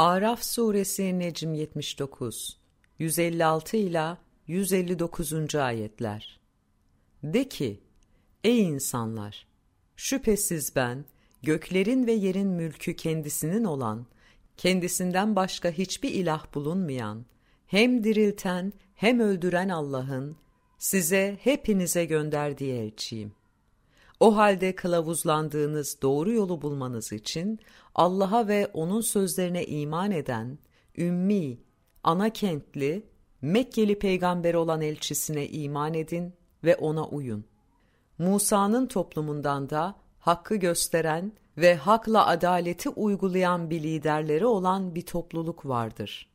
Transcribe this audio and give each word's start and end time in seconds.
Araf 0.00 0.44
suresi 0.44 1.18
Necm 1.18 1.54
79 1.54 2.56
156 2.98 3.76
ila 3.76 4.18
159. 4.46 5.54
ayetler. 5.54 6.40
De 7.22 7.48
ki: 7.48 7.80
Ey 8.44 8.62
insanlar, 8.62 9.46
şüphesiz 9.96 10.76
ben 10.76 11.04
göklerin 11.42 12.06
ve 12.06 12.12
yerin 12.12 12.48
mülkü 12.48 12.96
kendisinin 12.96 13.64
olan, 13.64 14.06
kendisinden 14.56 15.36
başka 15.36 15.70
hiçbir 15.70 16.10
ilah 16.10 16.54
bulunmayan, 16.54 17.24
hem 17.66 18.04
dirilten 18.04 18.72
hem 18.94 19.20
öldüren 19.20 19.68
Allah'ın 19.68 20.36
size 20.78 21.38
hepinize 21.40 22.04
gönderdiği 22.04 22.72
elçiyim. 22.72 23.32
O 24.20 24.36
halde 24.36 24.74
kılavuzlandığınız 24.74 26.02
doğru 26.02 26.32
yolu 26.32 26.62
bulmanız 26.62 27.12
için 27.12 27.58
Allah'a 27.94 28.48
ve 28.48 28.70
O'nun 28.74 29.00
sözlerine 29.00 29.66
iman 29.66 30.10
eden, 30.10 30.58
ümmi, 30.98 31.58
ana 32.02 32.30
kentli, 32.30 33.06
Mekkeli 33.42 33.98
peygamber 33.98 34.54
olan 34.54 34.80
elçisine 34.80 35.48
iman 35.48 35.94
edin 35.94 36.34
ve 36.64 36.76
ona 36.76 37.08
uyun. 37.08 37.44
Musa'nın 38.18 38.86
toplumundan 38.86 39.70
da 39.70 39.94
hakkı 40.18 40.56
gösteren 40.56 41.32
ve 41.56 41.76
hakla 41.76 42.26
adaleti 42.26 42.88
uygulayan 42.88 43.70
bir 43.70 43.82
liderleri 43.82 44.46
olan 44.46 44.94
bir 44.94 45.06
topluluk 45.06 45.66
vardır. 45.66 46.28